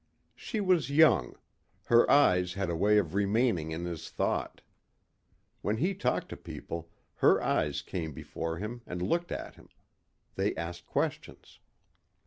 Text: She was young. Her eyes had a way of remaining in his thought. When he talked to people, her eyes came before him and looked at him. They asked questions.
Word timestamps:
She 0.33 0.59
was 0.59 0.89
young. 0.89 1.35
Her 1.83 2.09
eyes 2.09 2.53
had 2.53 2.71
a 2.71 2.75
way 2.75 2.97
of 2.97 3.13
remaining 3.13 3.69
in 3.69 3.85
his 3.85 4.09
thought. 4.09 4.63
When 5.61 5.77
he 5.77 5.93
talked 5.93 6.29
to 6.29 6.37
people, 6.37 6.89
her 7.17 7.39
eyes 7.39 7.83
came 7.83 8.11
before 8.11 8.57
him 8.57 8.81
and 8.87 9.03
looked 9.03 9.31
at 9.31 9.53
him. 9.57 9.69
They 10.33 10.55
asked 10.55 10.87
questions. 10.87 11.59